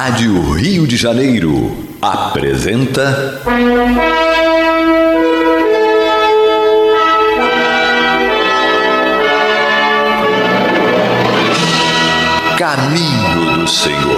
[0.00, 3.42] Rádio Rio de Janeiro apresenta.
[12.56, 14.17] Caminho do Senhor.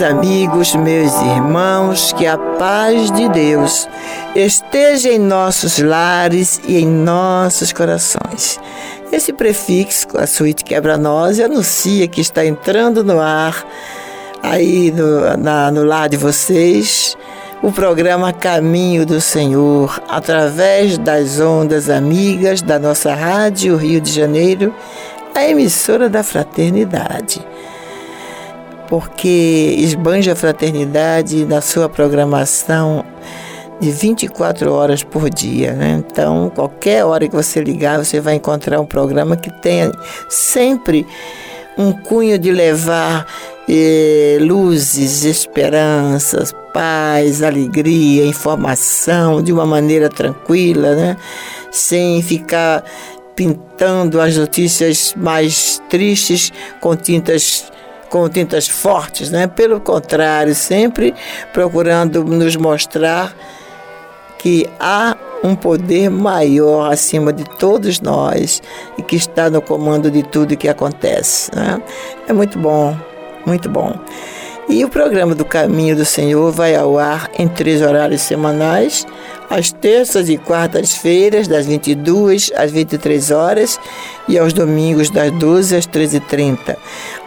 [0.00, 3.86] Meus amigos, meus irmãos, que a paz de Deus
[4.34, 8.58] esteja em nossos lares e em nossos corações.
[9.12, 13.62] Esse prefixo, a suíte quebra-nós, anuncia que está entrando no ar,
[14.42, 17.14] aí no, na, no lar de vocês,
[17.62, 24.74] o programa Caminho do Senhor, através das ondas amigas da nossa Rádio Rio de Janeiro,
[25.34, 27.49] a emissora da Fraternidade
[28.90, 33.04] porque esbanja a fraternidade na sua programação
[33.80, 35.72] de 24 horas por dia.
[35.72, 36.02] Né?
[36.04, 39.92] Então, qualquer hora que você ligar, você vai encontrar um programa que tenha
[40.28, 41.06] sempre
[41.78, 43.26] um cunho de levar
[43.68, 51.16] eh, luzes, esperanças, paz, alegria, informação de uma maneira tranquila, né?
[51.70, 52.84] sem ficar
[53.36, 57.70] pintando as notícias mais tristes com tintas
[58.10, 59.46] com tintas fortes, né?
[59.46, 61.14] Pelo contrário, sempre
[61.52, 63.34] procurando nos mostrar
[64.38, 68.62] que há um poder maior acima de todos nós
[68.98, 71.50] e que está no comando de tudo que acontece.
[71.54, 71.80] Né?
[72.28, 72.96] É muito bom,
[73.46, 73.98] muito bom.
[74.70, 79.04] E o programa do Caminho do Senhor vai ao ar em três horários semanais,
[79.50, 83.80] às terças e quartas-feiras, das 22 às 23 horas,
[84.28, 86.76] e aos domingos, das 12 às 13h30.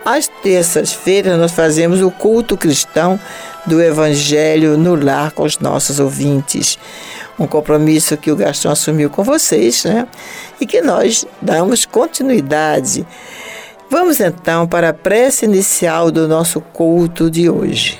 [0.05, 3.19] Às terças-feiras, nós fazemos o culto cristão
[3.65, 6.79] do Evangelho no lar com os nossos ouvintes.
[7.37, 10.07] Um compromisso que o Gastão assumiu com vocês, né?
[10.61, 13.05] E que nós damos continuidade.
[13.93, 17.99] Vamos então para a prece inicial do nosso culto de hoje.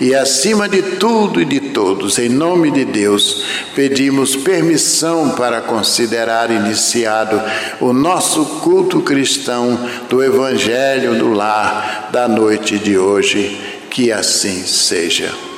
[0.00, 3.44] e acima de tudo e de todos, em nome de Deus,
[3.74, 7.40] pedimos permissão para considerar iniciado
[7.80, 9.78] o nosso culto cristão
[10.08, 13.60] do Evangelho do Lar da noite de hoje.
[13.90, 15.53] Que assim seja.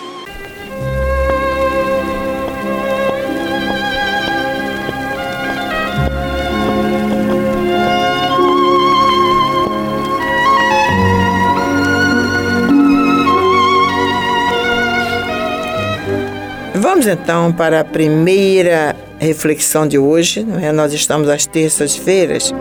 [16.88, 20.46] Vamos então para a primeira reflexão de hoje.
[20.62, 20.70] É?
[20.70, 22.54] Nós estamos às terças-feiras,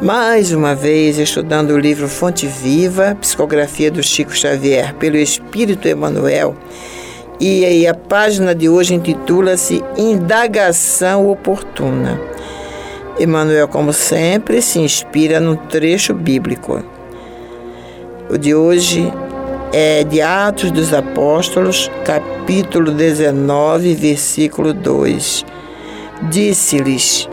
[0.00, 6.56] mais uma vez estudando o livro Fonte Viva, psicografia do Chico Xavier pelo Espírito Emanuel.
[7.38, 12.18] E aí a página de hoje intitula-se Indagação Oportuna.
[13.18, 16.82] Emmanuel, como sempre, se inspira no trecho bíblico.
[18.30, 19.12] O de hoje
[19.72, 25.44] é de Atos dos Apóstolos, capítulo 19, versículo 2.
[26.30, 27.28] Disse-lhes: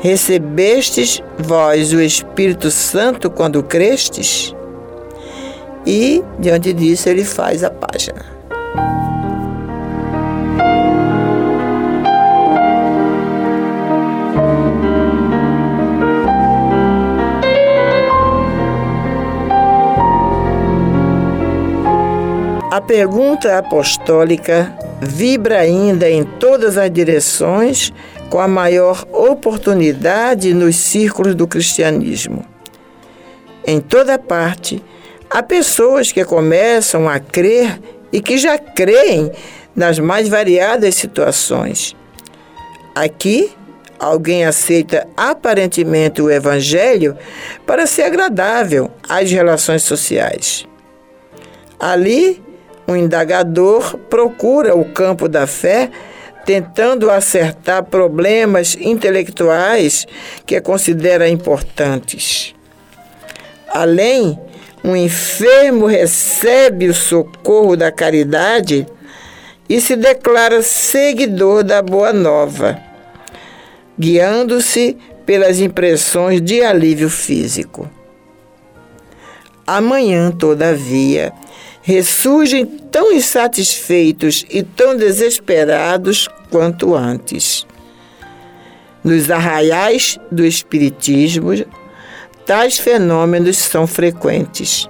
[0.00, 4.54] Recebestes vós o Espírito Santo quando crestes?
[5.86, 8.24] E, diante disso, ele faz a página.
[22.86, 27.92] Pergunta apostólica vibra ainda em todas as direções
[28.30, 32.44] com a maior oportunidade nos círculos do cristianismo.
[33.66, 34.82] Em toda parte,
[35.30, 37.80] há pessoas que começam a crer
[38.12, 39.32] e que já creem
[39.74, 41.96] nas mais variadas situações.
[42.94, 43.50] Aqui,
[43.98, 47.16] alguém aceita aparentemente o Evangelho
[47.66, 50.66] para ser agradável às relações sociais.
[51.80, 52.43] Ali,
[52.86, 55.90] o indagador procura o campo da fé
[56.44, 60.06] tentando acertar problemas intelectuais
[60.44, 62.54] que considera importantes.
[63.68, 64.38] Além,
[64.84, 68.86] um enfermo recebe o socorro da caridade
[69.68, 72.78] e se declara seguidor da Boa Nova,
[73.98, 77.90] guiando-se pelas impressões de alívio físico.
[79.66, 81.32] Amanhã, todavia,
[81.84, 87.66] ressurgem tão insatisfeitos e tão desesperados quanto antes.
[89.04, 91.50] Nos arraiais do Espiritismo,
[92.46, 94.88] tais fenômenos são frequentes.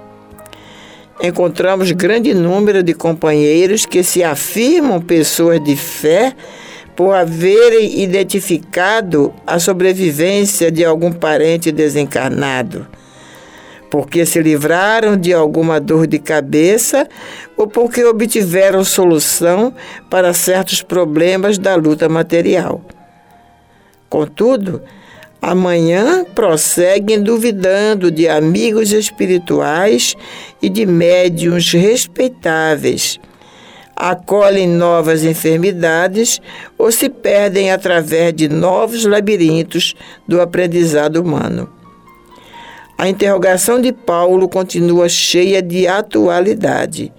[1.21, 6.33] encontramos grande número de companheiros que se afirmam pessoas de fé
[6.95, 12.87] por haverem identificado a sobrevivência de algum parente desencarnado,
[13.95, 17.07] porque se livraram de alguma dor de cabeça
[17.55, 19.73] ou porque obtiveram solução
[20.09, 22.81] para certos problemas da luta material.
[24.09, 24.81] Contudo,
[25.41, 30.13] amanhã prosseguem duvidando de amigos espirituais
[30.61, 33.17] e de médiums respeitáveis
[33.95, 36.41] acolhem novas enfermidades
[36.77, 39.95] ou se perdem através de novos labirintos
[40.27, 41.74] do aprendizado humano.
[42.97, 47.11] A interrogação de Paulo continua cheia de atualidade.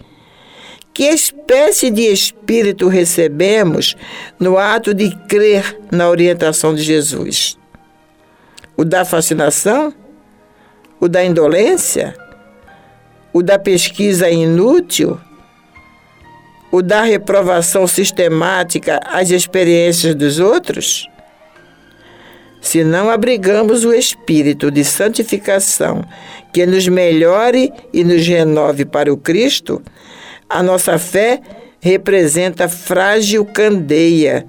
[0.94, 3.94] Que espécie de espírito recebemos
[4.40, 7.58] no ato de crer na orientação de Jesus?
[8.76, 9.92] O da fascinação?
[10.98, 12.16] O da indolência?
[13.32, 15.20] O da pesquisa inútil?
[16.70, 21.08] o da reprovação sistemática às experiências dos outros?
[22.66, 26.04] Se não abrigamos o espírito de santificação
[26.52, 29.80] que nos melhore e nos renove para o Cristo,
[30.48, 31.40] a nossa fé
[31.78, 34.44] representa frágil candeia,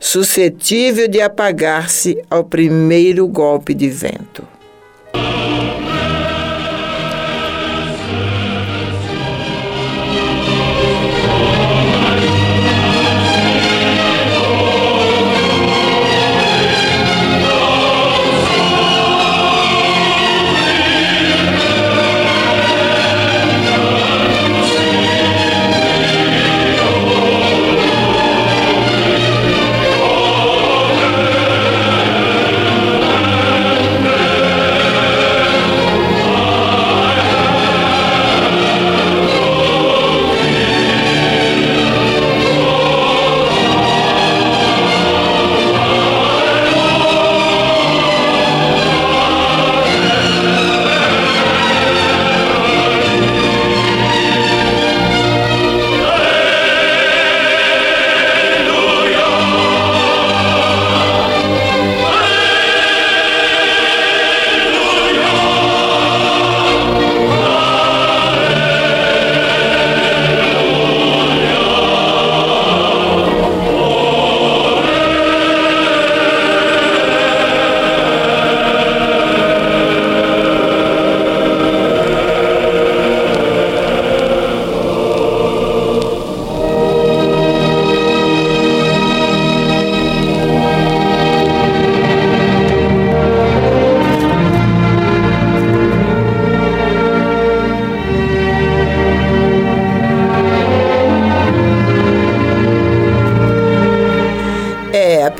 [0.00, 4.48] suscetível de apagar-se ao primeiro golpe de vento.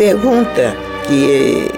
[0.09, 0.75] Pergunta
[1.07, 1.71] que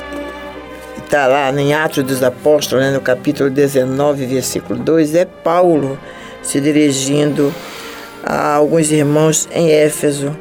[1.04, 5.98] está lá em Atos dos Apóstolos, né, no capítulo 19, versículo 2, é Paulo
[6.40, 7.52] se dirigindo
[8.22, 10.36] a alguns irmãos em Éfeso.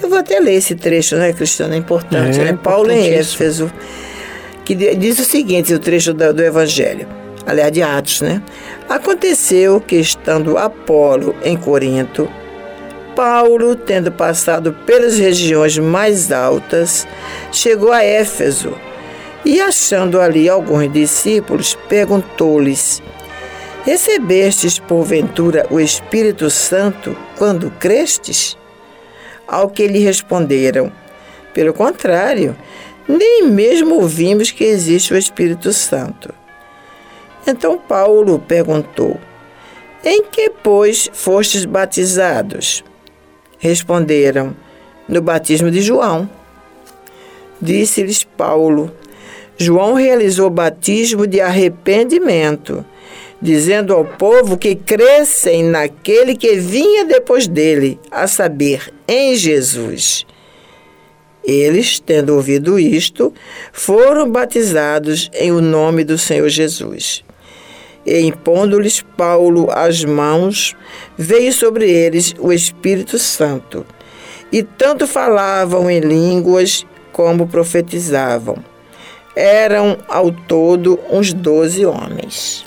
[0.00, 1.74] Eu vou até ler esse trecho, né, Cristiano?
[1.74, 2.58] É importante, é, né?
[2.62, 3.72] Paulo em Éfeso,
[4.64, 7.08] que diz o seguinte: o trecho do, do Evangelho,
[7.44, 8.40] aliás, de Atos, né?
[8.88, 12.28] Aconteceu que, estando Apolo em Corinto,
[13.22, 17.06] Paulo, tendo passado pelas regiões mais altas,
[17.52, 18.76] chegou a Éfeso
[19.44, 23.00] e, achando ali alguns discípulos, perguntou-lhes:
[23.84, 28.58] Recebestes porventura o Espírito Santo quando crestes?
[29.46, 30.90] Ao que lhe responderam:
[31.54, 32.56] Pelo contrário,
[33.06, 36.34] nem mesmo ouvimos que existe o Espírito Santo.
[37.46, 39.16] Então Paulo perguntou:
[40.04, 42.82] Em que, pois, fostes batizados?
[43.62, 44.56] Responderam:
[45.08, 46.28] No batismo de João.
[47.60, 48.90] Disse-lhes Paulo:
[49.56, 52.84] João realizou batismo de arrependimento,
[53.40, 60.26] dizendo ao povo que crescem naquele que vinha depois dele, a saber, em Jesus.
[61.44, 63.32] Eles, tendo ouvido isto,
[63.72, 67.22] foram batizados em o nome do Senhor Jesus
[68.04, 70.76] e impondo-lhes Paulo as mãos,
[71.16, 73.86] veio sobre eles o Espírito Santo.
[74.50, 78.56] E tanto falavam em línguas como profetizavam.
[79.34, 82.64] Eram ao todo uns doze homens.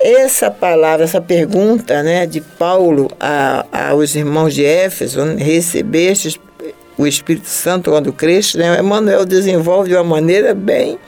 [0.00, 6.40] Essa palavra, essa pergunta né, de Paulo a, aos irmãos de Éfeso, recebeste
[6.96, 10.98] o Espírito Santo quando cresce, né, Emmanuel desenvolve de uma maneira bem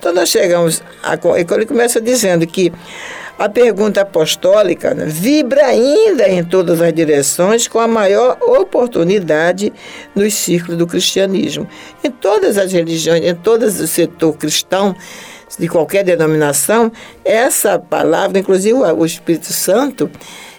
[0.00, 1.18] então nós chegamos a.
[1.54, 2.72] Ele começa dizendo que
[3.38, 9.70] a pergunta apostólica né, vibra ainda em todas as direções com a maior oportunidade
[10.14, 11.68] nos círculos do cristianismo.
[12.02, 14.96] Em todas as religiões, em todo o setor cristão,
[15.58, 16.90] de qualquer denominação,
[17.24, 20.10] essa palavra, inclusive o Espírito Santo,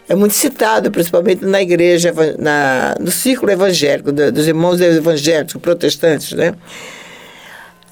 [0.08, 6.54] é muito citado, principalmente na igreja, na, no círculo evangélico, dos irmãos evangélicos, protestantes, né?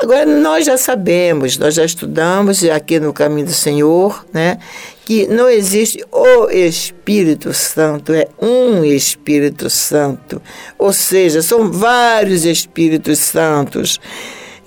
[0.02, 4.58] Agora, nós já sabemos, nós já estudamos aqui no Caminho do Senhor, né?
[5.06, 10.42] Que não existe o Espírito Santo, é um Espírito Santo.
[10.78, 14.00] Ou seja, são vários Espíritos Santos.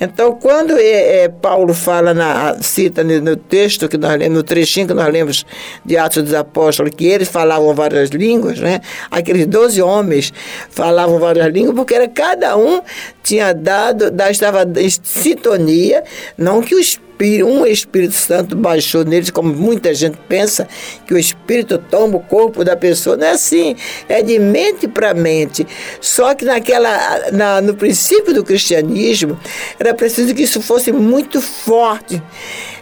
[0.02, 4.94] Então, quando é, é, Paulo fala, na, cita no texto, que nós, no trechinho que
[4.94, 5.46] nós lemos
[5.84, 8.80] de Atos dos Apóstolos, que eles falavam várias línguas, né?
[9.08, 10.32] aqueles doze homens
[10.70, 12.82] falavam várias línguas, porque era, cada um
[13.22, 16.02] tinha dado, estava em sintonia,
[16.36, 16.98] não que os
[17.44, 20.66] um Espírito Santo baixou neles, como muita gente pensa,
[21.06, 23.16] que o Espírito toma o corpo da pessoa.
[23.16, 23.76] Não é assim,
[24.08, 25.66] é de mente para mente.
[26.00, 29.38] Só que naquela, na, no princípio do cristianismo,
[29.78, 32.22] era preciso que isso fosse muito forte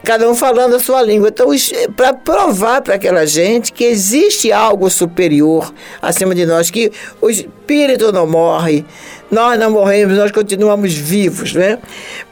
[0.03, 1.29] cada um falando a sua língua.
[1.29, 1.49] Então,
[1.97, 8.13] para provar para aquela gente que existe algo superior acima de nós, que o espírito
[8.13, 8.85] não morre,
[9.31, 11.79] nós não morremos, nós continuamos vivos, né?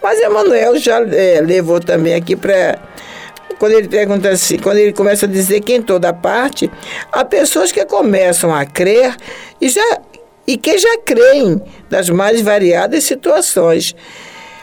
[0.03, 2.79] Mas Emmanuel já é, levou também aqui para
[3.59, 6.71] quando ele pergunta assim, quando ele começa a dizer que em toda parte
[7.11, 9.17] há pessoas que começam a crer
[9.61, 10.01] e já
[10.47, 13.95] e que já creem das mais variadas situações.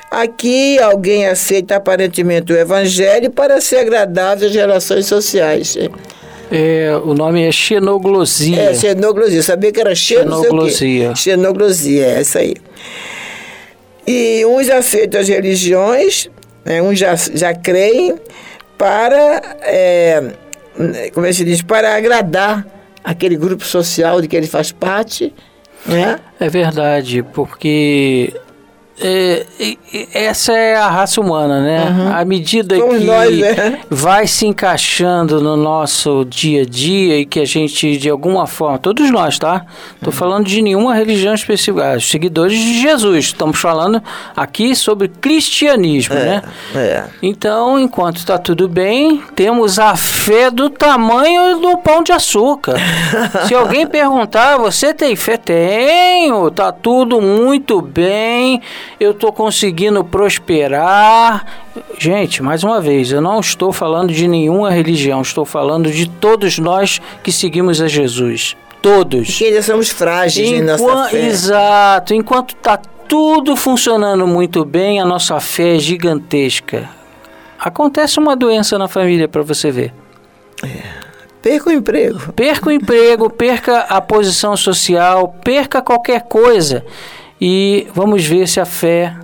[0.09, 5.77] Aqui alguém aceita aparentemente o evangelho para ser agradável às relações sociais.
[6.51, 8.61] É, o nome é xenoglosia.
[8.61, 9.39] É, xenoglosia.
[9.39, 11.15] Eu sabia que era xenoglosia.
[11.15, 12.55] Xenoglosia, é essa aí.
[14.07, 16.29] E uns aceitam as religiões,
[16.63, 18.15] né, uns já, já creem
[18.77, 20.31] para, é,
[21.13, 22.65] como é que se diz, para agradar
[23.03, 25.33] aquele grupo social de que ele faz parte,
[25.85, 26.19] né?
[26.39, 28.33] É verdade, porque
[28.97, 29.45] é,
[30.13, 31.89] essa é a raça humana, né?
[31.89, 32.15] Uhum.
[32.15, 33.79] À medida Somos que nós, né?
[33.89, 38.77] vai se encaixando no nosso dia a dia e que a gente, de alguma forma,
[38.77, 39.65] todos nós, tá?
[39.99, 40.11] Tô uhum.
[40.13, 43.25] falando de nenhuma religião específica, ah, seguidores de Jesus.
[43.25, 44.01] Estamos falando
[44.33, 46.41] aqui sobre cristianismo, é, né?
[46.73, 47.03] É.
[47.21, 52.77] Então, enquanto está tudo bem, temos a fé do tamanho do pão de açúcar.
[53.45, 55.35] se alguém perguntar, você tem fé?
[55.35, 58.61] Tenho, tá tudo muito bem
[58.99, 61.45] eu estou conseguindo prosperar.
[61.97, 66.57] Gente, mais uma vez, eu não estou falando de nenhuma religião, estou falando de todos
[66.59, 68.55] nós que seguimos a Jesus.
[68.81, 69.37] Todos.
[69.37, 71.25] Que ainda somos frágeis Enqu em nossa fé.
[71.27, 72.13] Exato.
[72.13, 76.89] Enquanto está tudo funcionando muito bem, a nossa fé é gigantesca.
[77.59, 79.93] Acontece uma doença na família para você ver.
[80.63, 81.05] É.
[81.41, 82.33] Perca o emprego.
[82.33, 86.83] Perca o emprego, perca a posição social, perca qualquer coisa
[87.39, 89.15] e vamos ver se a fé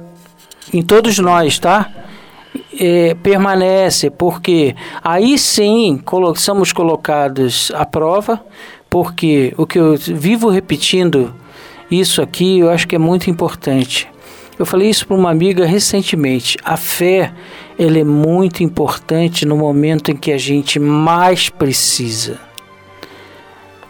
[0.73, 1.89] em todos nós, tá?
[2.79, 6.01] É, permanece, porque aí sim
[6.35, 8.43] somos colocados à prova,
[8.89, 11.33] porque o que eu vivo repetindo
[11.89, 14.07] isso aqui, eu acho que é muito importante.
[14.57, 16.57] Eu falei isso para uma amiga recentemente.
[16.63, 17.33] A fé,
[17.79, 22.50] ela é muito importante no momento em que a gente mais precisa.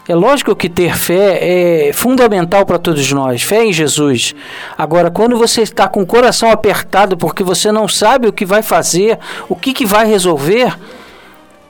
[0.07, 1.37] É lógico que ter fé
[1.89, 4.33] é fundamental para todos nós, fé em Jesus.
[4.75, 8.63] Agora, quando você está com o coração apertado porque você não sabe o que vai
[8.63, 10.75] fazer, o que, que vai resolver,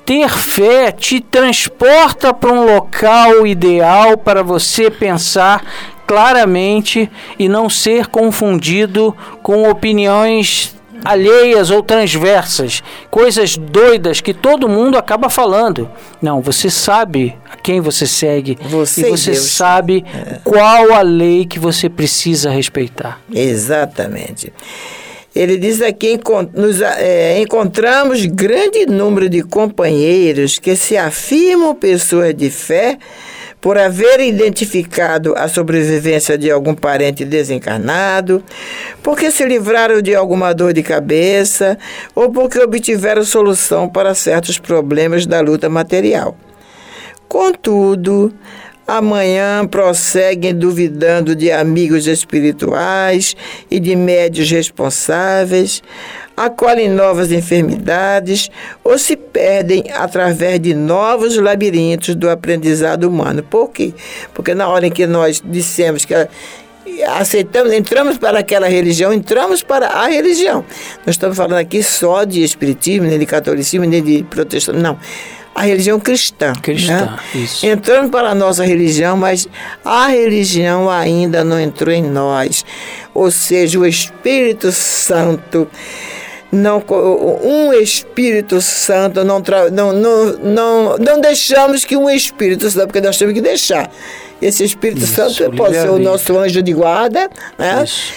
[0.06, 5.64] ter fé te transporta para um local ideal para você pensar
[6.08, 14.98] claramente e não ser confundido com opiniões alheias ou transversas, coisas doidas que todo mundo
[14.98, 15.90] acaba falando.
[16.22, 19.46] Não, você sabe a quem você segue você e você Deus.
[19.46, 20.40] sabe é.
[20.44, 23.20] qual a lei que você precisa respeitar.
[23.34, 24.54] Exatamente.
[25.34, 26.20] Ele diz aqui:
[26.54, 32.98] nos, é, encontramos grande número de companheiros que se afirmam pessoas de fé
[33.62, 38.44] por haver identificado a sobrevivência de algum parente desencarnado,
[39.04, 41.78] porque se livraram de alguma dor de cabeça
[42.16, 46.36] ou porque obtiveram solução para certos problemas da luta material.
[47.28, 48.34] Contudo,
[48.88, 53.36] amanhã prosseguem duvidando de amigos espirituais
[53.70, 55.84] e de médios responsáveis,
[56.36, 58.50] acolhem novas enfermidades
[58.84, 63.44] ou se perdem através de novos labirintos do aprendizado humano.
[63.44, 63.94] Por quê?
[64.34, 66.14] Porque na hora em que nós dissemos que
[67.08, 70.66] aceitamos, entramos para aquela religião, entramos para a religião.
[71.06, 74.98] Nós estamos falando aqui só de espiritismo, nem de catolicismo, nem de protestantismo, não.
[75.54, 76.54] a religião cristã.
[76.54, 77.20] Cristã, né?
[77.36, 77.66] isso.
[77.66, 79.48] Entrando para a nossa religião, mas
[79.86, 82.66] a religião ainda não entrou em nós.
[83.14, 85.68] Ou seja, o Espírito Santo
[86.52, 86.84] não
[87.44, 93.18] um Espírito Santo não, não, não, não, não deixamos que um Espírito Santo, porque nós
[93.18, 93.90] temos que deixar.
[94.42, 97.84] Esse Espírito Isso, Santo pode ser o nosso anjo de guarda, né?
[97.84, 98.12] Isso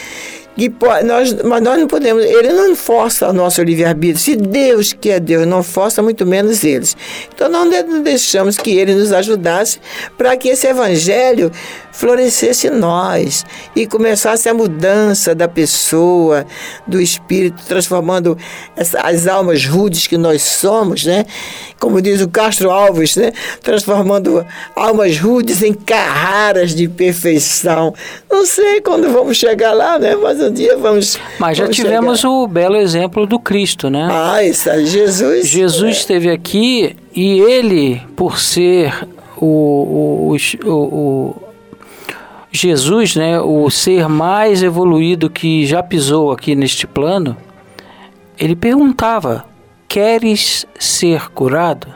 [0.57, 0.73] que
[1.05, 4.19] nós, mas nós não podemos, ele não força o nosso livre-arbítrio.
[4.19, 6.97] Se Deus que é Deus não força, muito menos eles.
[7.35, 7.69] Então não
[8.03, 9.81] deixamos que ele nos ajudasse
[10.17, 11.51] para que esse evangelho
[11.95, 16.45] florescesse em nós e começasse a mudança da pessoa,
[16.87, 18.37] do espírito, transformando
[18.77, 21.25] essa, as almas rudes que nós somos, né?
[21.79, 23.33] Como diz o Castro Alves, né?
[23.63, 27.95] Transformando almas rudes em carraras de perfeição.
[28.29, 30.17] Não sei quando vamos chegar lá, né?
[30.17, 31.17] Mas um dia vamos.
[31.39, 32.33] Mas já vamos tivemos chegar.
[32.33, 34.09] o belo exemplo do Cristo, né?
[34.11, 35.47] Ah, isso aí, Jesus.
[35.47, 35.99] Jesus é.
[35.99, 38.93] esteve aqui e ele, por ser
[39.37, 41.44] o, o, o, o
[42.57, 47.37] Jesus, né, o ser mais evoluído que já pisou aqui neste plano,
[48.39, 49.45] ele perguntava:
[49.89, 51.89] Queres ser curado?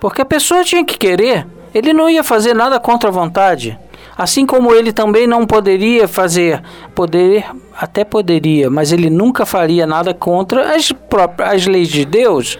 [0.00, 3.78] Porque a pessoa tinha que querer, ele não ia fazer nada contra a vontade.
[4.18, 6.60] Assim como ele também não poderia fazer,
[6.92, 7.46] poder
[7.78, 12.58] até poderia, mas ele nunca faria nada contra as próprias as leis de Deus.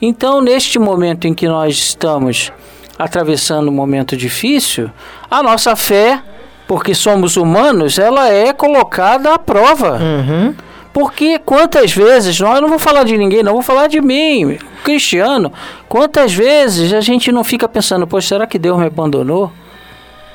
[0.00, 2.52] Então, neste momento em que nós estamos
[2.98, 4.90] atravessando um momento difícil,
[5.30, 6.20] a nossa fé,
[6.66, 9.98] porque somos humanos, ela é colocada à prova.
[9.98, 10.54] Uhum.
[10.92, 14.58] Porque quantas vezes, não, eu não vou falar de ninguém, não, vou falar de mim,
[14.82, 15.52] cristiano,
[15.88, 19.52] quantas vezes a gente não fica pensando, poxa, será que Deus me abandonou?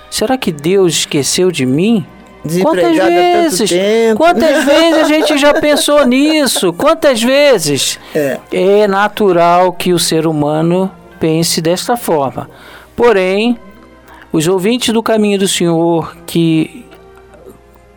[0.09, 2.05] Será que Deus esqueceu de mim?
[2.61, 3.71] Quantas vezes?
[4.15, 6.73] Quantas vezes a gente já pensou nisso?
[6.73, 7.99] Quantas vezes?
[8.13, 8.39] É.
[8.51, 10.91] é natural que o ser humano
[11.23, 12.49] pense desta forma.
[12.97, 13.57] Porém,
[14.29, 16.85] os ouvintes do caminho do Senhor que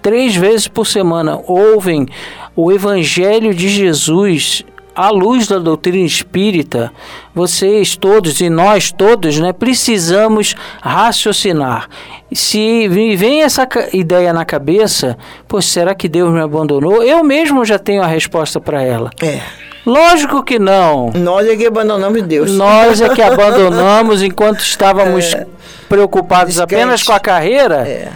[0.00, 2.06] três vezes por semana ouvem
[2.54, 6.92] o Evangelho de Jesus à luz da doutrina espírita,
[7.34, 11.88] vocês todos e nós todos, né, precisamos raciocinar.
[12.32, 17.02] Se me vem essa ideia na cabeça, pô, será que Deus me abandonou?
[17.02, 19.10] Eu mesmo já tenho a resposta para ela.
[19.20, 19.65] É.
[19.86, 21.12] Lógico que não.
[21.14, 22.50] Nós é que abandonamos Deus.
[22.50, 25.46] Nós é que abandonamos enquanto estávamos é.
[25.88, 26.74] preocupados Descante.
[26.74, 27.88] apenas com a carreira.
[27.88, 28.10] É.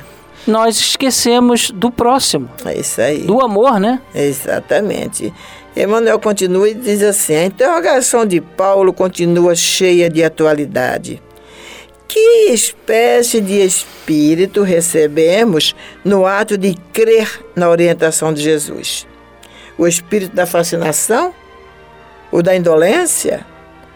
[0.46, 2.50] Nós esquecemos do próximo.
[2.64, 3.18] É isso aí.
[3.22, 4.00] Do amor, né?
[4.12, 5.32] Exatamente.
[5.76, 11.22] Emmanuel continua e diz assim: a interrogação de Paulo continua cheia de atualidade.
[12.08, 19.06] Que espécie de espírito recebemos no ato de crer na orientação de Jesus?
[19.78, 21.32] O espírito da fascinação?
[22.30, 23.46] O da indolência,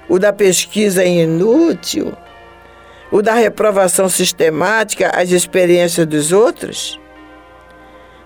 [0.08, 2.12] o da pesquisa inútil,
[3.10, 7.00] o da reprovação sistemática às experiências dos outros?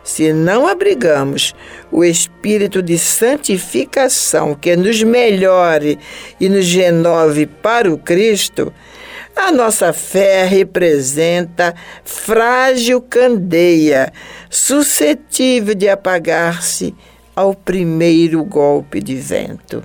[0.03, 1.55] Se não abrigamos
[1.93, 5.99] o espírito de santificação que nos melhore
[6.41, 8.73] e nos renove para o Cristo,
[9.37, 14.13] a nossa fé representa frágil candeia,
[14.49, 16.95] suscetível de apagar-se
[17.39, 19.81] ao primeiro golpe de vento.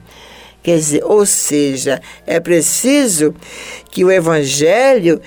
[0.63, 3.36] Quer dizer, ou seja, é preciso
[3.92, 5.22] que o Evangelho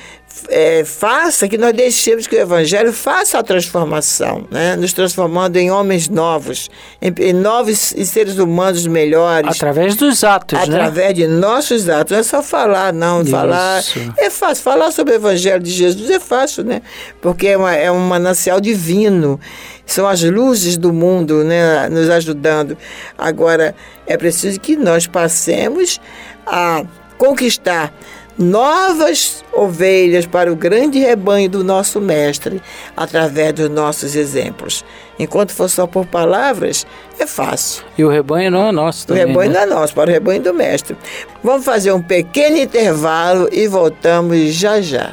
[0.48, 4.76] é, faça, que nós deixemos que o Evangelho faça a transformação, né?
[4.76, 6.68] nos transformando em homens novos,
[7.00, 9.50] em, em novos em seres humanos melhores.
[9.50, 11.12] Através dos atos, Através né?
[11.12, 12.12] de nossos atos.
[12.12, 13.22] Não é só falar, não.
[13.22, 13.30] Isso.
[13.30, 13.82] Falar.
[14.18, 14.64] É fácil.
[14.64, 16.82] Falar sobre o Evangelho de Jesus é fácil, né?
[17.20, 19.40] Porque é, uma, é um manancial divino
[19.86, 22.76] são as luzes do mundo né, nos ajudando.
[23.16, 26.00] Agora, é preciso que nós passemos
[26.44, 26.84] a
[27.16, 27.94] conquistar
[28.38, 32.60] novas ovelhas para o grande rebanho do nosso Mestre,
[32.96, 34.84] através dos nossos exemplos.
[35.18, 36.86] Enquanto for só por palavras,
[37.18, 37.84] é fácil.
[37.96, 39.56] E o rebanho não é nosso também, O rebanho né?
[39.56, 40.96] não é nosso, para o rebanho do Mestre.
[41.42, 45.12] Vamos fazer um pequeno intervalo e voltamos já já.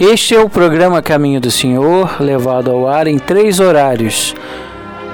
[0.00, 4.34] Este é o programa Caminho do Senhor, levado ao ar em três horários.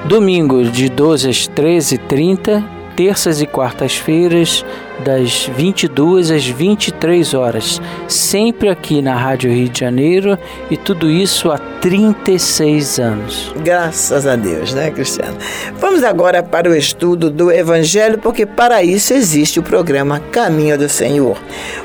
[0.06, 2.64] Domingo de 12 às 13h30,
[3.00, 4.62] terças e quartas-feiras,
[5.02, 10.38] das 22 às 23 horas, sempre aqui na Rádio Rio de Janeiro
[10.70, 13.54] e tudo isso há 36 anos.
[13.64, 15.38] Graças a Deus, né, Cristiano?
[15.78, 20.86] Vamos agora para o estudo do Evangelho, porque para isso existe o programa Caminho do
[20.86, 21.38] Senhor.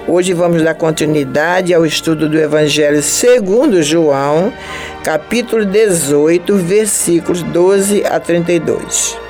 [0.06, 4.52] Hoje vamos dar continuidade ao estudo do Evangelho segundo João,
[5.02, 9.24] capítulo 18, versículos 12 a 32.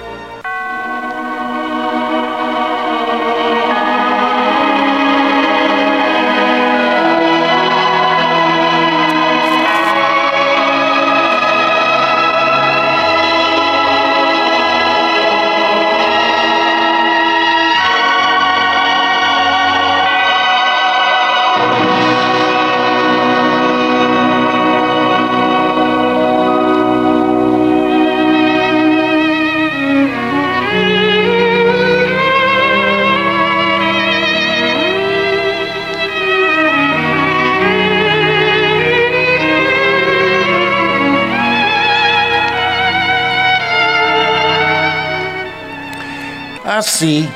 [46.95, 47.29] Assim,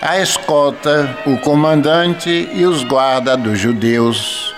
[0.00, 4.54] a escolta, o comandante e os guardas dos judeus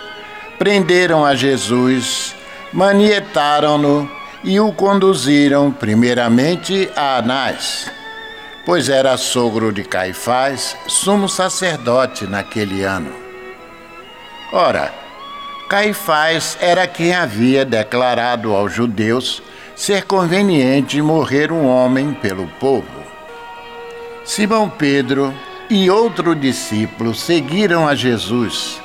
[0.57, 2.33] prenderam a Jesus,
[2.73, 4.09] manietaram-no
[4.45, 7.91] e o conduziram primeiramente a Anás,
[8.65, 13.13] pois era sogro de Caifás, sumo sacerdote naquele ano.
[14.53, 14.95] Ora,
[15.69, 19.43] Caifás era quem havia declarado aos judeus
[19.75, 22.96] ser conveniente morrer um homem pelo povo.
[24.27, 25.33] Simão Pedro
[25.71, 28.83] e outro discípulo seguiram a Jesus.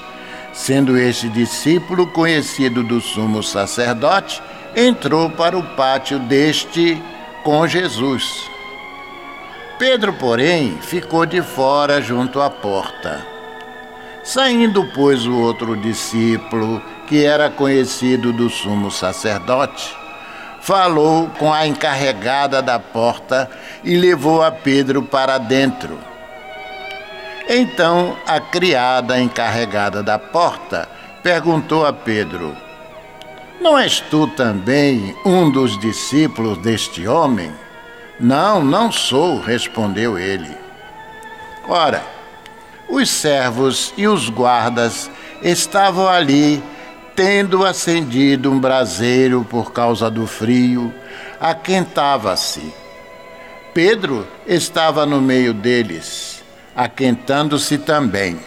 [0.54, 4.40] Sendo este discípulo conhecido do sumo sacerdote,
[4.76, 7.02] entrou para o pátio deste
[7.44, 8.48] com Jesus.
[9.80, 13.26] Pedro, porém, ficou de fora junto à porta.
[14.24, 19.98] Saindo, pois, o outro discípulo, que era conhecido do sumo sacerdote,
[20.62, 23.50] falou com a encarregada da porta
[23.84, 26.00] e levou a Pedro para dentro.
[27.50, 30.88] Então a criada encarregada da porta
[31.24, 32.56] perguntou a Pedro:
[33.60, 37.52] Não és tu também um dos discípulos deste homem?
[38.20, 40.56] Não, não sou, respondeu ele.
[41.68, 42.04] Ora,
[42.88, 45.10] os servos e os guardas
[45.42, 46.62] estavam ali
[47.24, 50.92] tendo acendido um braseiro por causa do frio,
[51.40, 52.74] aquentava-se.
[53.76, 56.44] Pedro estava no meio deles,
[56.76, 58.40] aquentando-se também.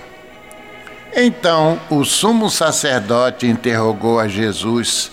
[1.14, 5.12] Então o sumo sacerdote interrogou a Jesus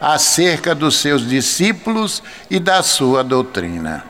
[0.00, 4.02] acerca dos seus discípulos e da sua doutrina.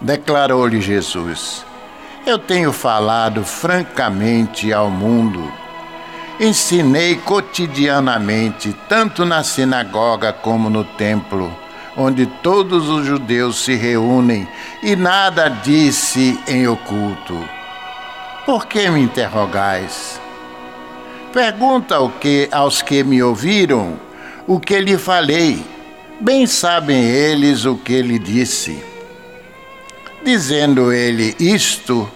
[0.00, 1.66] Declarou-lhe Jesus:
[2.24, 5.67] Eu tenho falado francamente ao mundo
[6.40, 11.54] ensinei cotidianamente, tanto na sinagoga como no templo,
[11.96, 14.46] onde todos os judeus se reúnem,
[14.82, 17.48] e nada disse em oculto.
[18.46, 20.20] Por que me interrogais?
[21.32, 23.98] Pergunta que, aos que me ouviram
[24.46, 25.62] o que lhe falei.
[26.20, 28.82] Bem sabem eles o que lhe disse.
[30.24, 32.10] Dizendo ele isto,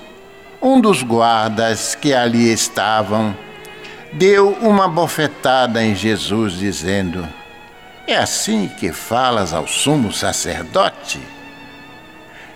[0.61, 3.37] um dos guardas que ali estavam,
[4.13, 7.27] deu uma bofetada em Jesus, dizendo:
[8.07, 11.21] É assim que falas ao sumo sacerdote?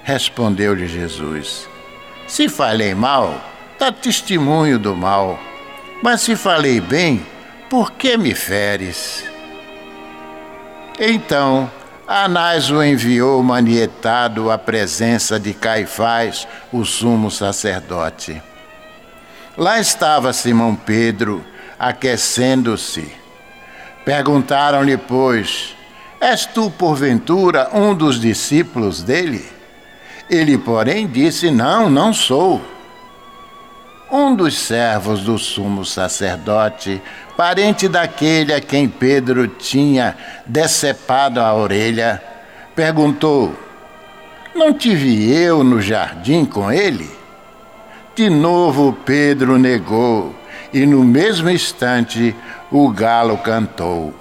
[0.03, 1.69] Respondeu-lhe Jesus:
[2.27, 3.41] Se falei mal,
[3.79, 5.39] dá testemunho do mal.
[6.03, 7.27] Mas se falei bem,
[7.71, 9.25] por que me feres?
[10.99, 11.71] Então
[12.07, 18.41] Anás o enviou manietado à presença de Caifás, o sumo sacerdote.
[19.57, 21.45] Lá estava Simão Pedro,
[21.79, 23.11] aquecendo-se.
[24.05, 25.77] Perguntaram-lhe, pois,
[26.21, 29.45] És tu, porventura, um dos discípulos dele?
[30.31, 32.61] Ele, porém, disse: Não, não sou.
[34.11, 37.03] Um dos servos do sumo sacerdote,
[37.37, 40.17] parente daquele a quem Pedro tinha
[40.47, 42.23] decepado a orelha,
[42.75, 43.55] perguntou:
[44.55, 47.11] Não tive eu no jardim com ele?
[48.17, 50.35] De novo Pedro negou,
[50.73, 52.35] e no mesmo instante
[52.71, 54.15] o galo cantou.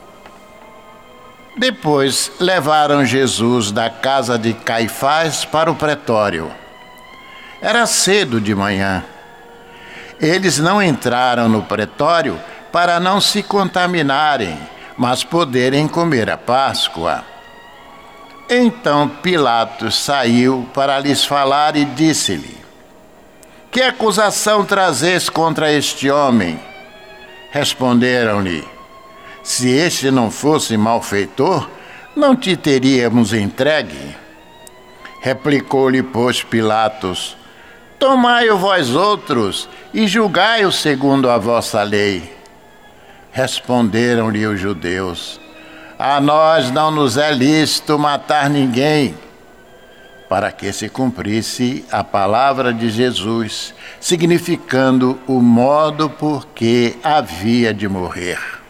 [1.57, 6.51] Depois levaram Jesus da casa de Caifás para o pretório.
[7.61, 9.01] Era cedo de manhã.
[10.19, 12.37] Eles não entraram no pretório
[12.73, 14.59] para não se contaminarem,
[14.97, 17.23] mas poderem comer a Páscoa.
[18.49, 22.64] Então Pilatos saiu para lhes falar e disse-lhe:
[23.75, 26.57] Que acusação trazes contra este homem?
[27.51, 28.65] Responderam-lhe:
[29.43, 31.69] Se este não fosse malfeitor,
[32.15, 34.15] não te teríamos entregue.
[35.21, 37.35] Replicou-lhe, pois, Pilatos:
[37.99, 42.33] Tomai-o vós outros e julgai-o segundo a vossa lei.
[43.33, 45.37] Responderam-lhe os judeus:
[45.99, 49.17] A nós não nos é lícito matar ninguém,
[50.27, 57.87] para que se cumprisse a palavra de Jesus, significando o modo por que havia de
[57.87, 58.64] morrer.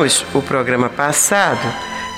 [0.00, 1.60] Terminamos o programa passado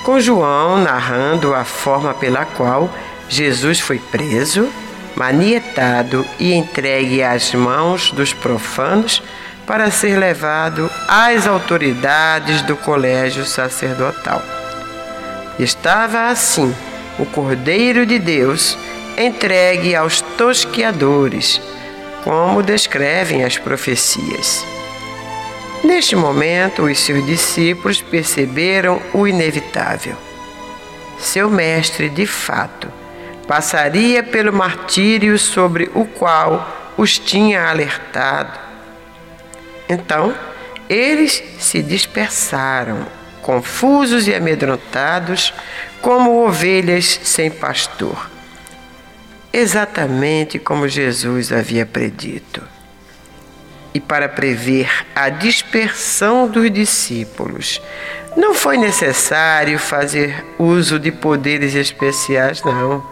[0.05, 2.89] com João narrando a forma pela qual
[3.27, 4.69] Jesus foi preso,
[5.17, 9.21] manietado e entregue às mãos dos profanos
[9.67, 14.41] para ser levado às autoridades do colégio sacerdotal.
[15.59, 16.73] Estava assim
[17.19, 18.77] o Cordeiro de Deus
[19.17, 21.61] entregue aos tosqueadores,
[22.23, 24.72] como descrevem as profecias.
[25.83, 30.15] Neste momento, os seus discípulos perceberam o inevitável.
[31.19, 32.87] Seu mestre, de fato,
[33.45, 38.57] passaria pelo martírio sobre o qual os tinha alertado.
[39.89, 40.33] Então,
[40.87, 43.05] eles se dispersaram,
[43.41, 45.53] confusos e amedrontados,
[46.01, 48.31] como ovelhas sem pastor.
[49.51, 52.72] Exatamente como Jesus havia predito
[53.93, 57.81] e para prever a dispersão dos discípulos.
[58.35, 63.03] Não foi necessário fazer uso de poderes especiais, não.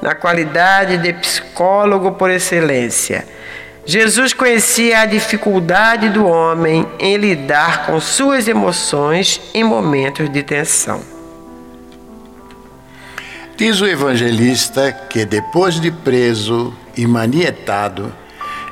[0.00, 3.26] Na qualidade de psicólogo por excelência,
[3.84, 11.00] Jesus conhecia a dificuldade do homem em lidar com suas emoções em momentos de tensão.
[13.56, 18.12] Diz o evangelista que depois de preso e manietado,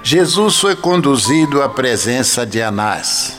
[0.02, 3.36] Jesus foi conduzido à presença de Anás.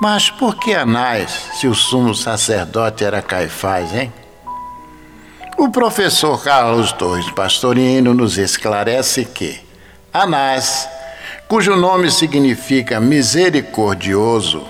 [0.00, 4.12] Mas por que Anás, se o sumo sacerdote era Caifás, hein?
[5.56, 9.60] O professor Carlos Torres Pastorino nos esclarece que
[10.12, 10.88] Anás,
[11.46, 14.66] cujo nome significa misericordioso,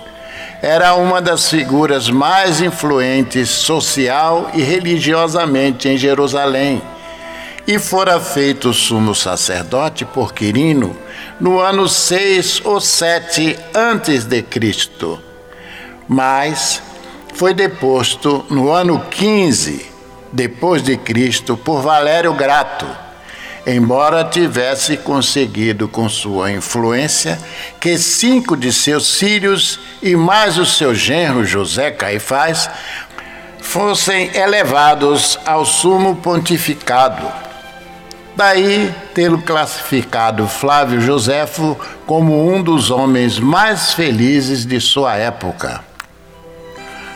[0.61, 6.81] era uma das figuras mais influentes social e religiosamente em Jerusalém
[7.67, 10.95] e fora feito sumo sacerdote por Quirino
[11.39, 15.19] no ano 6 ou 7 antes de Cristo.
[16.07, 16.81] Mas
[17.33, 19.91] foi deposto no ano 15
[20.31, 22.85] depois de Cristo por Valério Grato,
[23.65, 27.39] embora tivesse conseguido com sua influência
[27.79, 32.69] que cinco de seus filhos e mais o seu genro José Caifás
[33.59, 37.44] fossem elevados ao sumo pontificado
[38.35, 45.81] Daí tê-lo classificado Flávio Joséfo como um dos homens mais felizes de sua época.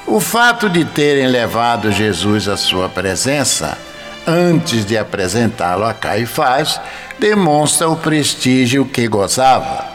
[0.07, 3.77] O fato de terem levado Jesus à sua presença
[4.25, 6.79] antes de apresentá-lo a Caifás
[7.17, 9.85] demonstra o prestígio que gozava.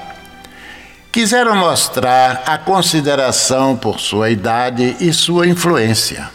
[1.13, 6.29] Quiseram mostrar a consideração por sua idade e sua influência.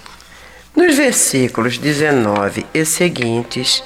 [0.76, 3.84] Nos versículos 19 e seguintes,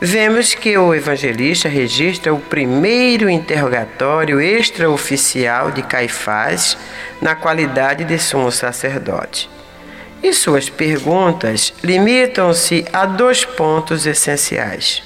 [0.00, 6.76] Vemos que o evangelista registra o primeiro interrogatório extraoficial de Caifás
[7.18, 9.48] na qualidade de sumo sacerdote.
[10.22, 15.02] E suas perguntas limitam-se a dois pontos essenciais.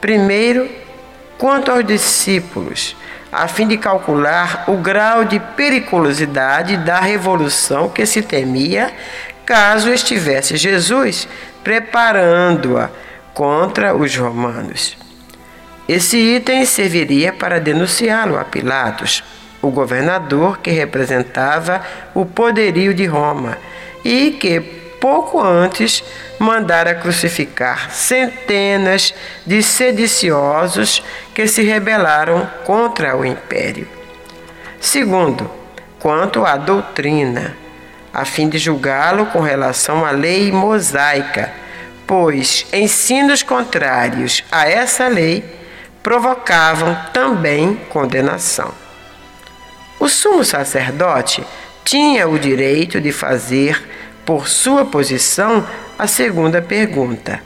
[0.00, 0.70] Primeiro,
[1.36, 2.94] quanto aos discípulos,
[3.32, 8.92] a fim de calcular o grau de periculosidade da revolução que se temia
[9.44, 11.26] caso estivesse Jesus
[11.64, 12.88] preparando-a
[13.34, 14.96] contra os romanos.
[15.88, 19.22] Esse item serviria para denunciá-lo a Pilatos,
[19.60, 21.82] o governador que representava
[22.14, 23.58] o poderio de Roma
[24.04, 24.60] e que,
[25.00, 26.02] pouco antes,
[26.38, 29.14] mandara crucificar centenas
[29.46, 31.02] de sediciosos
[31.34, 33.86] que se rebelaram contra o império.
[34.80, 35.48] Segundo,
[36.00, 37.56] quanto à doutrina,
[38.12, 41.61] a fim de julgá-lo com relação à lei mosaica,
[42.12, 45.42] pois ensinos contrários a essa lei
[46.02, 48.70] provocavam também condenação.
[49.98, 51.42] O sumo sacerdote
[51.82, 53.82] tinha o direito de fazer,
[54.26, 55.66] por sua posição,
[55.98, 57.40] a segunda pergunta,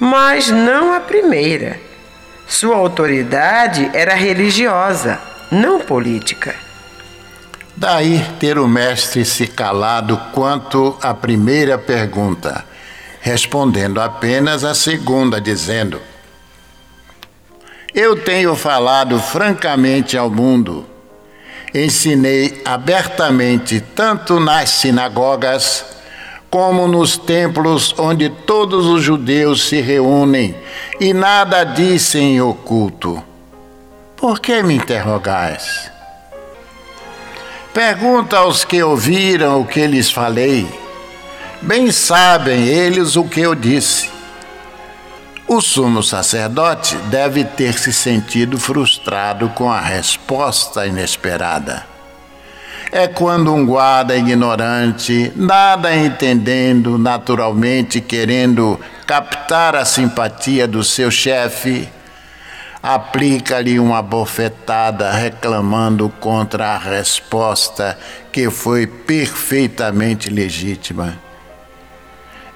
[0.00, 1.78] mas não a primeira.
[2.48, 6.56] Sua autoridade era religiosa, não política.
[7.76, 12.71] Daí ter o mestre se calado quanto à primeira pergunta,
[13.22, 16.00] respondendo apenas a segunda, dizendo:
[17.94, 20.84] Eu tenho falado francamente ao mundo,
[21.72, 25.86] ensinei abertamente tanto nas sinagogas
[26.50, 30.54] como nos templos onde todos os judeus se reúnem
[31.00, 33.22] e nada disse em oculto.
[34.16, 35.90] Por que me interrogais?
[37.72, 40.81] Pergunta aos que ouviram o que lhes falei.
[41.62, 44.10] Bem sabem eles o que eu disse.
[45.46, 51.86] O sumo sacerdote deve ter se sentido frustrado com a resposta inesperada.
[52.90, 61.88] É quando um guarda ignorante, nada entendendo, naturalmente querendo captar a simpatia do seu chefe,
[62.82, 67.96] aplica-lhe uma bofetada reclamando contra a resposta
[68.32, 71.31] que foi perfeitamente legítima.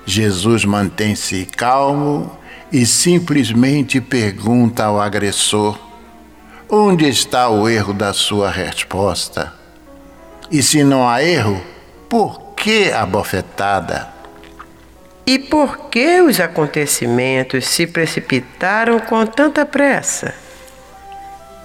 [0.07, 2.39] Jesus mantém-se calmo
[2.73, 5.77] e simplesmente pergunta ao agressor:
[6.71, 9.53] onde está o erro da sua resposta?
[10.49, 11.61] E se não há erro,
[12.09, 14.09] por que a bofetada?
[15.27, 20.33] E por que os acontecimentos se precipitaram com tanta pressa?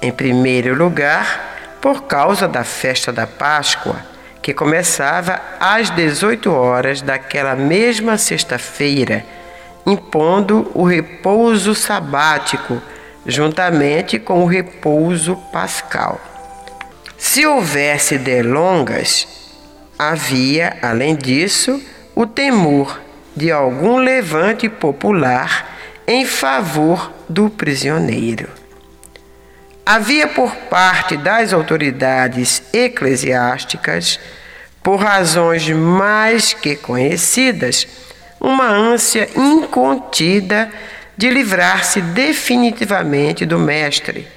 [0.02, 4.11] Em primeiro lugar, por causa da festa da Páscoa,
[4.42, 9.24] que começava às 18 horas daquela mesma sexta-feira,
[9.86, 12.82] impondo o repouso sabático
[13.26, 16.20] juntamente com o repouso pascal.
[17.18, 19.28] Se houvesse delongas,
[19.98, 21.80] havia, além disso,
[22.16, 23.00] o temor
[23.36, 25.78] de algum levante popular
[26.08, 28.61] em favor do prisioneiro.
[29.86, 34.20] Havia por parte das autoridades eclesiásticas,
[34.84, 37.88] por razões mais que conhecidas,
[38.40, 40.70] uma ânsia incontida
[41.18, 44.28] de livrar-se definitivamente do mestre.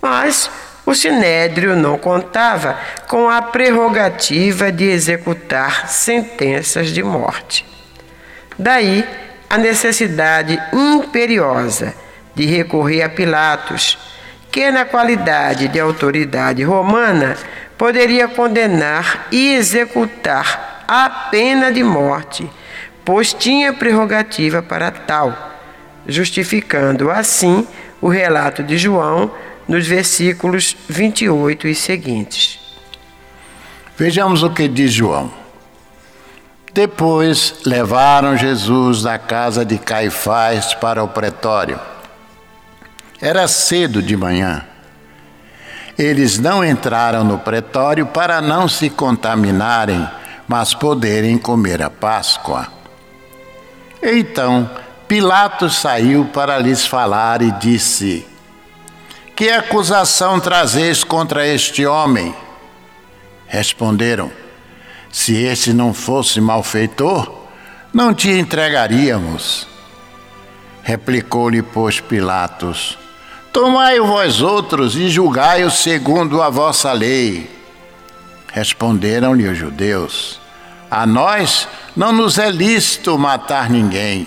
[0.00, 0.50] Mas
[0.86, 2.78] o sinédrio não contava
[3.08, 7.66] com a prerrogativa de executar sentenças de morte.
[8.58, 9.04] Daí
[9.48, 11.94] a necessidade imperiosa
[12.34, 13.98] de recorrer a Pilatos,
[14.54, 17.36] que, na qualidade de autoridade romana,
[17.76, 22.48] poderia condenar e executar a pena de morte,
[23.04, 25.36] pois tinha prerrogativa para tal,
[26.06, 27.66] justificando assim
[28.00, 29.32] o relato de João
[29.66, 32.60] nos versículos 28 e seguintes.
[33.98, 35.32] Vejamos o que diz João.
[36.72, 41.93] Depois levaram Jesus da casa de Caifás para o pretório.
[43.24, 44.62] Era cedo de manhã.
[45.96, 50.06] Eles não entraram no pretório para não se contaminarem,
[50.46, 52.68] mas poderem comer a Páscoa.
[54.02, 54.70] Então
[55.08, 58.26] Pilatos saiu para lhes falar e disse:
[59.34, 62.34] Que acusação trazeis contra este homem?
[63.46, 64.30] Responderam:
[65.10, 67.46] se esse não fosse malfeitor,
[67.90, 69.66] não te entregaríamos.
[70.82, 72.98] Replicou-lhe, pois, Pilatos:
[73.54, 77.48] Tomai vós outros e julgai-o segundo a vossa lei.
[78.52, 80.40] Responderam-lhe os judeus:
[80.90, 84.26] A nós não nos é lícito matar ninguém.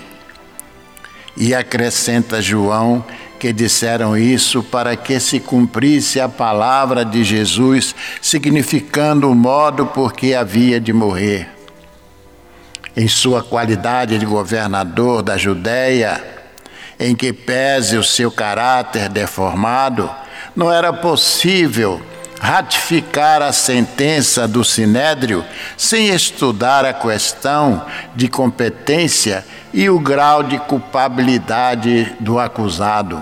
[1.36, 3.04] E acrescenta João
[3.38, 10.14] que disseram isso para que se cumprisse a palavra de Jesus, significando o modo por
[10.14, 11.50] que havia de morrer.
[12.96, 16.37] Em sua qualidade de governador da Judéia,
[16.98, 20.10] em que pese o seu caráter deformado,
[20.54, 22.02] não era possível
[22.40, 25.44] ratificar a sentença do Sinédrio
[25.76, 27.84] sem estudar a questão
[28.14, 33.20] de competência e o grau de culpabilidade do acusado,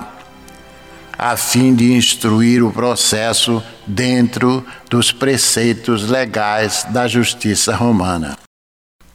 [1.19, 8.46] a fim de instruir o processo dentro dos preceitos legais da justiça romana.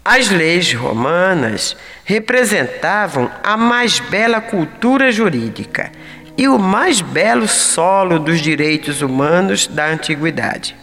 [0.04, 5.92] As leis romanas representavam a mais bela cultura jurídica
[6.36, 10.76] e o mais belo solo dos direitos humanos da antiguidade.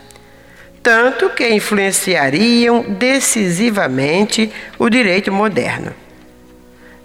[0.88, 5.92] tanto que influenciariam decisivamente o direito moderno.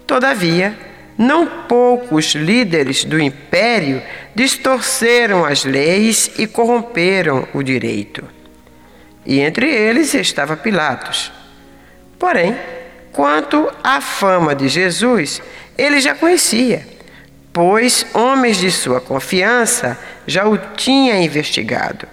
[0.06, 0.74] Todavia,
[1.18, 4.02] não poucos líderes do império
[4.34, 8.24] distorceram as leis e corromperam o direito.
[9.26, 11.30] E entre eles estava Pilatos.
[12.18, 12.56] Porém,
[13.12, 15.42] quanto à fama de Jesus,
[15.76, 16.86] ele já conhecia,
[17.52, 22.06] pois homens de sua confiança já o tinham investigado.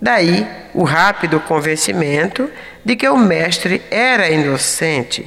[0.00, 2.48] Daí o rápido convencimento
[2.84, 5.26] de que o mestre era inocente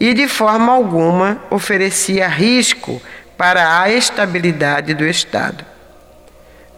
[0.00, 3.00] e de forma alguma oferecia risco
[3.36, 5.64] para a estabilidade do Estado.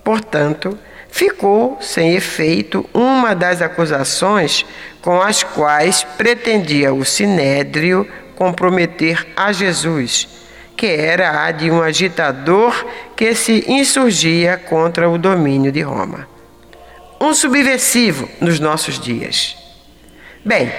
[0.03, 0.79] Portanto,
[1.15, 4.67] ficou sem efeito uma das acusações
[5.01, 8.05] com as quais pretendia o Sinédrio
[8.35, 10.27] comprometer a Jesus,
[10.77, 12.85] que era a de um agitador
[13.15, 16.27] que se insurgia contra o domínio de Roma.
[17.21, 19.57] Um subversivo nos nossos dias.
[20.45, 20.73] Bem,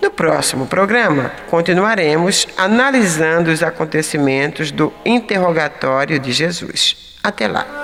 [0.00, 7.18] no próximo programa, continuaremos analisando os acontecimentos do interrogatório de Jesus.
[7.22, 7.83] Até lá!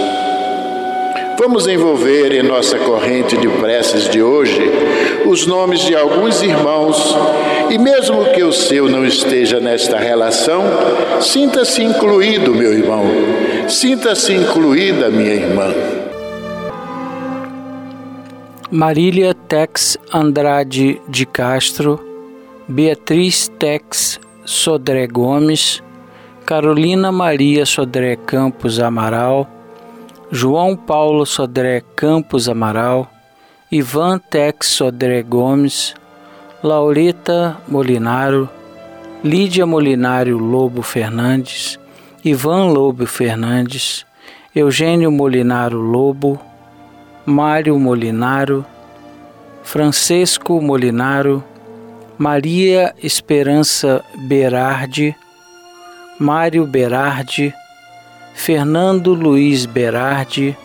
[1.43, 4.61] Vamos envolver em nossa corrente de preces de hoje
[5.25, 7.15] os nomes de alguns irmãos
[7.67, 10.61] e, mesmo que o seu não esteja nesta relação,
[11.19, 13.05] sinta-se incluído, meu irmão,
[13.67, 15.73] sinta-se incluída, minha irmã.
[18.69, 21.99] Marília Tex Andrade de Castro,
[22.67, 25.81] Beatriz Tex Sodré Gomes,
[26.45, 29.49] Carolina Maria Sodré Campos Amaral,
[30.33, 33.11] João Paulo Sodré Campos Amaral,
[33.69, 35.93] Ivan Tex Sodré Gomes,
[36.63, 38.49] Laurita Molinaro,
[39.21, 41.77] Lídia Molinário Lobo Fernandes,
[42.23, 44.05] Ivan Lobo Fernandes,
[44.55, 46.39] Eugênio Molinaro Lobo,
[47.25, 48.65] Mário Molinaro,
[49.63, 51.43] Francisco Molinaro,
[52.17, 55.13] Maria Esperança Berardi,
[56.17, 57.53] Mário Berardi,
[58.33, 60.57] Fernando Luiz Berardi,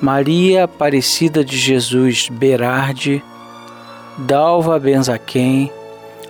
[0.00, 3.22] Maria Aparecida de Jesus Berardi,
[4.18, 5.72] Dalva Benzaquem,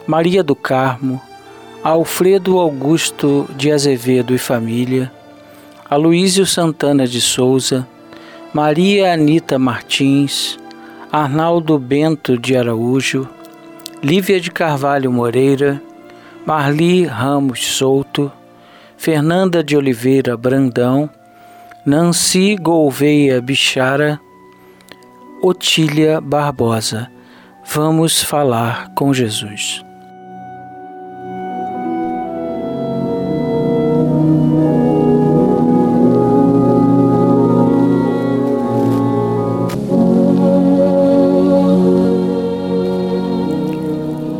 [0.06, 1.20] Maria do Carmo,
[1.82, 5.12] Alfredo Augusto de Azevedo e família,
[5.88, 7.86] Aloísio Santana de Souza,
[8.52, 10.58] Maria Anita Martins,
[11.10, 13.28] Arnaldo Bento de Araújo,
[14.02, 15.82] Lívia de Carvalho Moreira,
[16.46, 18.32] Marli Ramos Souto,
[18.98, 21.08] Fernanda de Oliveira Brandão,
[21.86, 24.20] Nancy Gouveia Bichara,
[25.40, 27.08] Otília Barbosa.
[27.64, 29.84] Vamos falar com Jesus.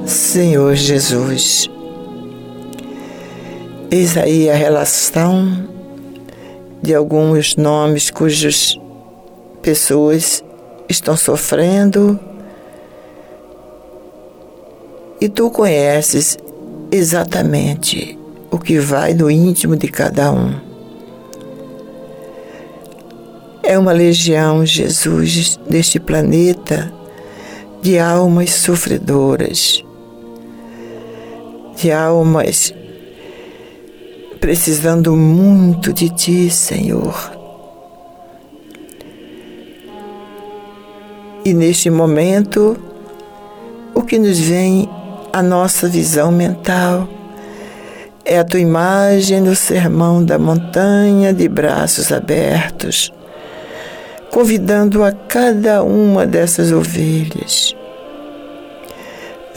[0.05, 1.71] Senhor Jesus,
[3.91, 5.69] eis aí a relação
[6.83, 8.79] de alguns nomes cujas
[9.63, 10.45] pessoas
[10.89, 12.19] estão sofrendo
[15.21, 16.39] e tu conheces
[16.91, 18.19] exatamente
[18.51, 20.55] o que vai no íntimo de cada um.
[23.63, 26.91] É uma legião, Jesus, deste planeta
[27.83, 29.85] de almas sofredoras
[31.79, 32.75] de almas
[34.41, 37.33] precisando muito de Ti, Senhor.
[41.45, 42.77] E neste momento,
[43.95, 44.89] o que nos vem
[45.33, 47.09] à nossa visão mental
[48.25, 53.11] é a tua imagem no sermão da montanha de braços abertos,
[54.31, 57.75] convidando a cada uma dessas ovelhas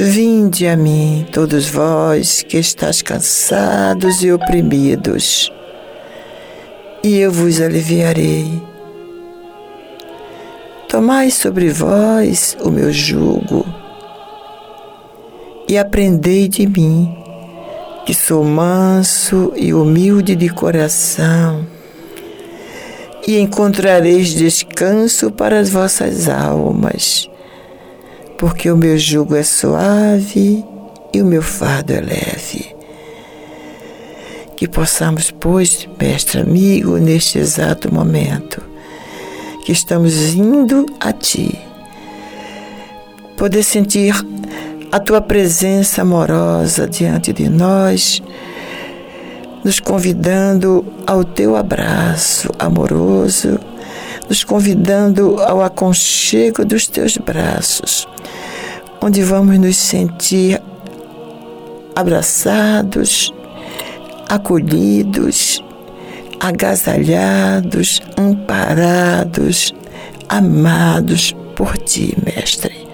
[0.04, 5.54] Vinde a mim, todos vós que estáis cansados e oprimidos,
[7.04, 8.60] e eu vos aliviarei.
[10.90, 13.64] Tomai sobre vós o meu jugo
[15.70, 17.16] e aprendei de mim,
[18.04, 21.64] que sou manso e humilde de coração,
[23.28, 27.30] e encontrareis descanso para as vossas almas
[28.42, 30.66] porque o meu jugo é suave
[31.14, 32.76] e o meu fardo é leve.
[34.58, 38.60] Que possamos, pois, mestre amigo, neste exato momento,
[39.64, 41.56] que estamos indo a Ti,
[43.38, 44.16] poder sentir
[44.92, 48.24] a Tua presença amorosa diante de nós,
[49.64, 53.60] nos convidando ao Teu abraço amoroso,
[54.32, 58.08] nos convidando ao aconchego dos Teus braços
[59.02, 60.62] onde vamos nos sentir
[61.96, 63.34] abraçados,
[64.30, 65.62] acolhidos,
[66.40, 69.74] agasalhados, amparados,
[70.30, 72.88] amados por Ti, Mestre.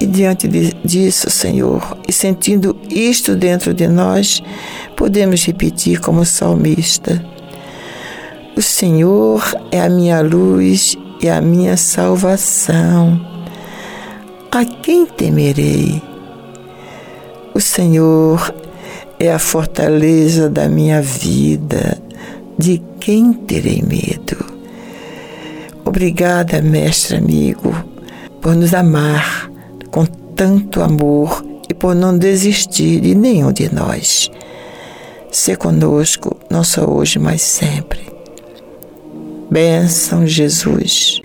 [0.00, 0.48] E diante
[0.84, 4.42] disso, Senhor, e sentindo isto dentro de nós,
[4.96, 7.24] podemos repetir como salmista:
[8.56, 13.20] O Senhor é a minha luz e a minha salvação.
[14.50, 16.02] A quem temerei?
[17.54, 18.52] O Senhor
[19.18, 22.00] é a fortaleza da minha vida.
[22.58, 24.44] De quem terei medo?
[25.84, 27.74] Obrigada, mestre amigo,
[28.40, 29.50] por nos amar
[29.90, 34.30] com tanto amor e por não desistir de nenhum de nós.
[35.30, 38.09] Se conosco, não só hoje, mas sempre
[39.50, 41.20] bênção, Jesus.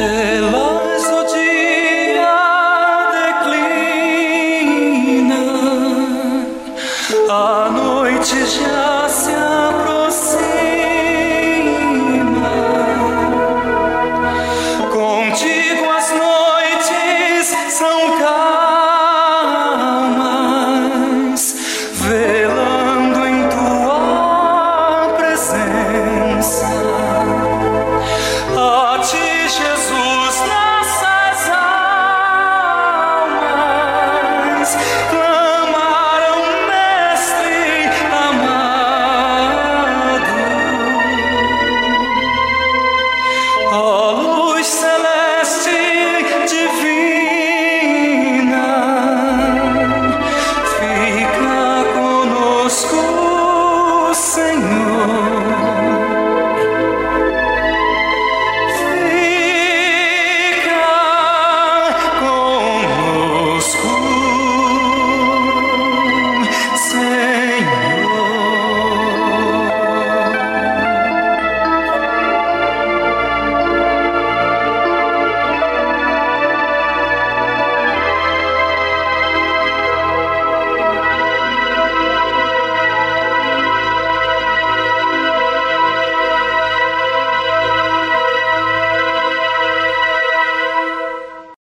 [0.00, 0.29] Yeah.